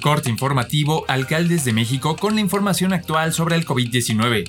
Corte 0.00 0.30
informativo, 0.30 1.04
alcaldes 1.08 1.64
de 1.66 1.74
México 1.74 2.16
con 2.16 2.34
la 2.34 2.40
información 2.40 2.94
actual 2.94 3.34
sobre 3.34 3.56
el 3.56 3.66
COVID-19. 3.66 4.48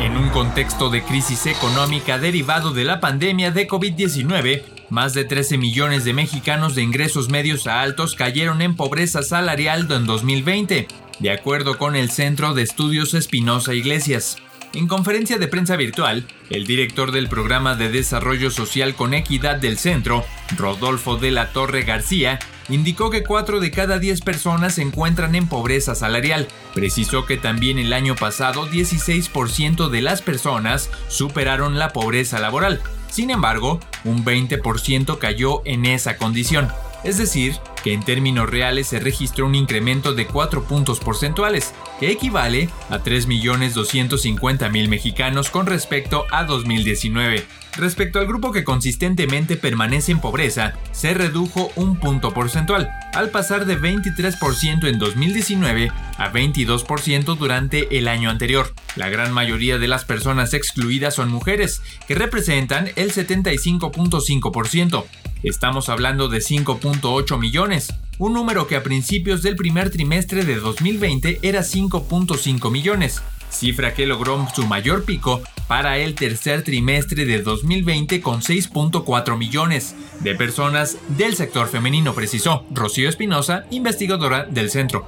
En 0.00 0.16
un 0.16 0.30
contexto 0.30 0.90
de 0.90 1.02
crisis 1.02 1.46
económica 1.46 2.18
derivado 2.18 2.72
de 2.72 2.84
la 2.84 3.00
pandemia 3.00 3.50
de 3.50 3.66
COVID-19, 3.68 4.79
más 4.90 5.14
de 5.14 5.24
13 5.24 5.56
millones 5.56 6.04
de 6.04 6.12
mexicanos 6.12 6.74
de 6.74 6.82
ingresos 6.82 7.28
medios 7.28 7.66
a 7.66 7.80
altos 7.80 8.14
cayeron 8.14 8.60
en 8.60 8.76
pobreza 8.76 9.22
salarial 9.22 9.86
en 9.90 10.04
2020, 10.04 10.88
de 11.20 11.30
acuerdo 11.30 11.78
con 11.78 11.96
el 11.96 12.10
Centro 12.10 12.54
de 12.54 12.62
Estudios 12.62 13.14
Espinosa 13.14 13.72
Iglesias. 13.72 14.36
En 14.72 14.86
conferencia 14.86 15.36
de 15.38 15.48
prensa 15.48 15.74
virtual, 15.74 16.24
el 16.48 16.64
director 16.64 17.10
del 17.10 17.28
programa 17.28 17.74
de 17.74 17.90
desarrollo 17.90 18.50
social 18.50 18.94
con 18.94 19.14
equidad 19.14 19.56
del 19.56 19.78
centro, 19.78 20.24
Rodolfo 20.56 21.16
de 21.16 21.32
la 21.32 21.52
Torre 21.52 21.82
García, 21.82 22.38
indicó 22.68 23.10
que 23.10 23.24
4 23.24 23.58
de 23.58 23.72
cada 23.72 23.98
10 23.98 24.20
personas 24.20 24.76
se 24.76 24.82
encuentran 24.82 25.34
en 25.34 25.48
pobreza 25.48 25.96
salarial. 25.96 26.46
Precisó 26.72 27.26
que 27.26 27.36
también 27.36 27.80
el 27.80 27.92
año 27.92 28.14
pasado 28.14 28.68
16% 28.68 29.88
de 29.88 30.02
las 30.02 30.22
personas 30.22 30.88
superaron 31.08 31.78
la 31.80 31.92
pobreza 31.92 32.38
laboral. 32.38 32.80
Sin 33.10 33.30
embargo, 33.30 33.80
un 34.04 34.24
20% 34.24 35.18
cayó 35.18 35.62
en 35.64 35.84
esa 35.84 36.16
condición. 36.16 36.68
Es 37.02 37.18
decir, 37.18 37.56
que 37.82 37.92
en 37.92 38.04
términos 38.04 38.48
reales 38.48 38.88
se 38.88 39.00
registró 39.00 39.46
un 39.46 39.54
incremento 39.54 40.12
de 40.12 40.26
4 40.26 40.64
puntos 40.64 41.00
porcentuales, 41.00 41.74
que 41.98 42.10
equivale 42.10 42.68
a 42.90 42.98
3.250.000 42.98 44.88
mexicanos 44.88 45.50
con 45.50 45.66
respecto 45.66 46.26
a 46.30 46.44
2019. 46.44 47.46
Respecto 47.80 48.18
al 48.18 48.26
grupo 48.26 48.52
que 48.52 48.62
consistentemente 48.62 49.56
permanece 49.56 50.12
en 50.12 50.20
pobreza, 50.20 50.74
se 50.92 51.14
redujo 51.14 51.72
un 51.76 51.96
punto 51.98 52.34
porcentual, 52.34 52.90
al 53.14 53.30
pasar 53.30 53.64
de 53.64 53.80
23% 53.80 54.86
en 54.86 54.98
2019 54.98 55.90
a 56.18 56.30
22% 56.30 57.38
durante 57.38 57.96
el 57.96 58.08
año 58.08 58.28
anterior. 58.28 58.74
La 58.96 59.08
gran 59.08 59.32
mayoría 59.32 59.78
de 59.78 59.88
las 59.88 60.04
personas 60.04 60.52
excluidas 60.52 61.14
son 61.14 61.30
mujeres, 61.30 61.80
que 62.06 62.14
representan 62.14 62.90
el 62.96 63.14
75.5%. 63.14 65.04
Estamos 65.42 65.88
hablando 65.88 66.28
de 66.28 66.40
5.8 66.40 67.38
millones, 67.38 67.94
un 68.18 68.34
número 68.34 68.66
que 68.66 68.76
a 68.76 68.82
principios 68.82 69.40
del 69.40 69.56
primer 69.56 69.88
trimestre 69.88 70.44
de 70.44 70.56
2020 70.56 71.38
era 71.40 71.60
5.5 71.60 72.70
millones, 72.70 73.22
cifra 73.48 73.94
que 73.94 74.04
logró 74.04 74.46
su 74.54 74.66
mayor 74.66 75.06
pico 75.06 75.42
para 75.70 75.98
el 75.98 76.16
tercer 76.16 76.64
trimestre 76.64 77.24
de 77.26 77.42
2020 77.42 78.20
con 78.20 78.40
6.4 78.40 79.38
millones 79.38 79.94
de 80.18 80.34
personas 80.34 80.96
del 81.16 81.36
sector 81.36 81.68
femenino, 81.68 82.12
precisó 82.12 82.66
Rocío 82.72 83.08
Espinosa, 83.08 83.66
investigadora 83.70 84.46
del 84.46 84.68
centro. 84.68 85.06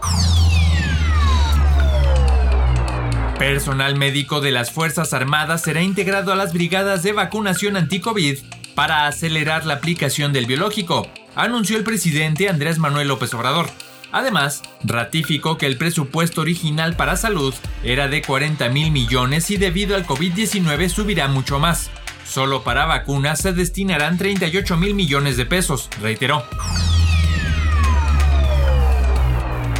Personal 3.40 3.96
médico 3.96 4.40
de 4.40 4.52
las 4.52 4.70
Fuerzas 4.70 5.12
Armadas 5.12 5.62
será 5.62 5.82
integrado 5.82 6.32
a 6.32 6.36
las 6.36 6.52
brigadas 6.52 7.02
de 7.02 7.12
vacunación 7.12 7.76
anti-COVID 7.76 8.38
para 8.76 9.08
acelerar 9.08 9.66
la 9.66 9.74
aplicación 9.74 10.32
del 10.32 10.46
biológico, 10.46 11.08
anunció 11.34 11.76
el 11.76 11.82
presidente 11.82 12.48
Andrés 12.48 12.78
Manuel 12.78 13.08
López 13.08 13.34
Obrador. 13.34 13.66
Además, 14.12 14.62
ratificó 14.84 15.56
que 15.56 15.66
el 15.66 15.78
presupuesto 15.78 16.42
original 16.42 16.94
para 16.96 17.16
salud 17.16 17.54
era 17.82 18.08
de 18.08 18.22
40 18.22 18.68
mil 18.68 18.92
millones 18.92 19.50
y 19.50 19.56
debido 19.56 19.96
al 19.96 20.06
COVID-19 20.06 20.88
subirá 20.90 21.28
mucho 21.28 21.58
más. 21.58 21.90
Solo 22.26 22.62
para 22.62 22.86
vacunas 22.86 23.40
se 23.40 23.52
destinarán 23.52 24.18
38 24.18 24.76
mil 24.76 24.94
millones 24.94 25.36
de 25.36 25.46
pesos, 25.46 25.88
reiteró. 26.00 26.44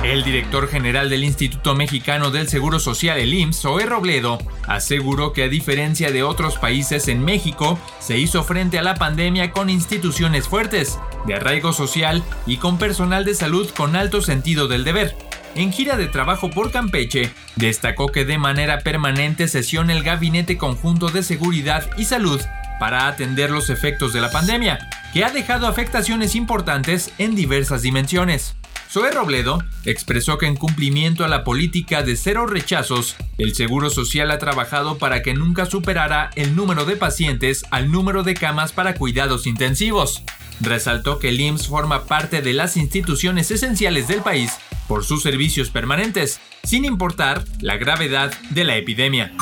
El 0.02 0.24
director 0.24 0.66
general 0.68 1.08
del 1.08 1.22
Instituto 1.22 1.76
Mexicano 1.76 2.32
del 2.32 2.48
Seguro 2.48 2.80
Social, 2.80 3.18
el 3.18 3.32
IMSS, 3.32 3.60
Zoe 3.60 3.86
Robledo, 3.86 4.38
aseguró 4.66 5.32
que 5.32 5.44
a 5.44 5.48
diferencia 5.48 6.10
de 6.10 6.24
otros 6.24 6.58
países 6.58 7.06
en 7.06 7.24
México, 7.24 7.78
se 8.00 8.18
hizo 8.18 8.42
frente 8.42 8.80
a 8.80 8.82
la 8.82 8.96
pandemia 8.96 9.52
con 9.52 9.70
instituciones 9.70 10.48
fuertes, 10.48 10.98
de 11.26 11.34
arraigo 11.34 11.72
social 11.72 12.22
y 12.46 12.56
con 12.56 12.78
personal 12.78 13.24
de 13.24 13.34
salud 13.34 13.68
con 13.76 13.96
alto 13.96 14.22
sentido 14.22 14.68
del 14.68 14.84
deber. 14.84 15.16
En 15.54 15.72
gira 15.72 15.96
de 15.96 16.08
trabajo 16.08 16.50
por 16.50 16.70
Campeche, 16.70 17.30
destacó 17.56 18.08
que 18.08 18.24
de 18.24 18.38
manera 18.38 18.78
permanente 18.80 19.48
sesiona 19.48 19.92
el 19.92 20.02
Gabinete 20.02 20.56
Conjunto 20.56 21.08
de 21.08 21.22
Seguridad 21.22 21.88
y 21.98 22.06
Salud 22.06 22.40
para 22.80 23.06
atender 23.06 23.50
los 23.50 23.70
efectos 23.70 24.12
de 24.12 24.20
la 24.20 24.30
pandemia, 24.30 24.78
que 25.12 25.24
ha 25.24 25.30
dejado 25.30 25.66
afectaciones 25.66 26.34
importantes 26.34 27.12
en 27.18 27.34
diversas 27.34 27.82
dimensiones. 27.82 28.56
Zoe 28.90 29.10
Robledo 29.10 29.62
expresó 29.84 30.36
que 30.36 30.46
en 30.46 30.56
cumplimiento 30.56 31.24
a 31.24 31.28
la 31.28 31.44
política 31.44 32.02
de 32.02 32.16
cero 32.16 32.46
rechazos, 32.46 33.16
el 33.38 33.54
Seguro 33.54 33.88
Social 33.88 34.30
ha 34.30 34.38
trabajado 34.38 34.98
para 34.98 35.22
que 35.22 35.32
nunca 35.32 35.64
superara 35.64 36.30
el 36.34 36.54
número 36.54 36.84
de 36.84 36.96
pacientes 36.96 37.64
al 37.70 37.90
número 37.90 38.22
de 38.22 38.34
camas 38.34 38.72
para 38.72 38.94
cuidados 38.94 39.46
intensivos. 39.46 40.22
Resaltó 40.60 41.18
que 41.18 41.30
el 41.30 41.40
IMSS 41.40 41.68
forma 41.68 42.04
parte 42.04 42.42
de 42.42 42.52
las 42.52 42.76
instituciones 42.76 43.50
esenciales 43.50 44.08
del 44.08 44.22
país 44.22 44.52
por 44.86 45.04
sus 45.04 45.22
servicios 45.22 45.70
permanentes, 45.70 46.40
sin 46.62 46.84
importar 46.84 47.44
la 47.60 47.76
gravedad 47.76 48.32
de 48.50 48.64
la 48.64 48.76
epidemia. 48.76 49.32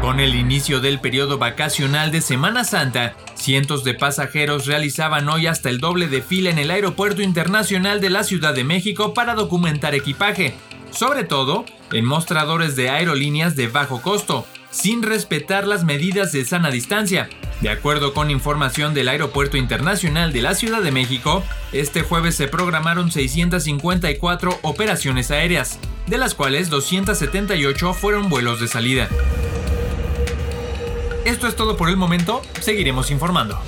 Con 0.00 0.20
el 0.20 0.36
inicio 0.36 0.80
del 0.80 1.00
periodo 1.00 1.38
vacacional 1.38 2.10
de 2.12 2.20
Semana 2.20 2.64
Santa, 2.64 3.14
cientos 3.34 3.84
de 3.84 3.94
pasajeros 3.94 4.66
realizaban 4.66 5.28
hoy 5.28 5.46
hasta 5.46 5.68
el 5.68 5.80
doble 5.80 6.08
de 6.08 6.22
fila 6.22 6.50
en 6.50 6.58
el 6.58 6.70
Aeropuerto 6.70 7.20
Internacional 7.20 8.00
de 8.00 8.08
la 8.08 8.24
Ciudad 8.24 8.54
de 8.54 8.64
México 8.64 9.12
para 9.12 9.34
documentar 9.34 9.94
equipaje, 9.94 10.54
sobre 10.90 11.24
todo 11.24 11.66
en 11.92 12.04
mostradores 12.04 12.76
de 12.76 12.90
aerolíneas 12.90 13.56
de 13.56 13.68
bajo 13.68 14.00
costo, 14.00 14.46
sin 14.70 15.02
respetar 15.02 15.66
las 15.66 15.84
medidas 15.84 16.32
de 16.32 16.44
sana 16.44 16.70
distancia. 16.70 17.28
De 17.60 17.70
acuerdo 17.70 18.14
con 18.14 18.30
información 18.30 18.94
del 18.94 19.08
Aeropuerto 19.08 19.56
Internacional 19.56 20.32
de 20.32 20.42
la 20.42 20.54
Ciudad 20.54 20.80
de 20.80 20.92
México, 20.92 21.42
este 21.72 22.02
jueves 22.02 22.36
se 22.36 22.46
programaron 22.46 23.10
654 23.10 24.60
operaciones 24.62 25.32
aéreas, 25.32 25.80
de 26.06 26.18
las 26.18 26.34
cuales 26.34 26.70
278 26.70 27.94
fueron 27.94 28.28
vuelos 28.28 28.60
de 28.60 28.68
salida. 28.68 29.08
Esto 31.24 31.48
es 31.48 31.56
todo 31.56 31.76
por 31.76 31.88
el 31.88 31.96
momento, 31.96 32.42
seguiremos 32.60 33.10
informando. 33.10 33.60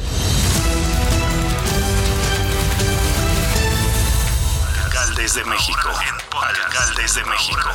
Alcaldes 4.84 5.34
de 5.34 5.44
México. 5.44 5.88
Alcaldes 6.32 7.14
de 7.16 7.24
México. 7.24 7.68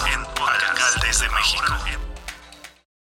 Alcaldes 0.48 1.20
de 1.20 1.30
México. 1.30 2.15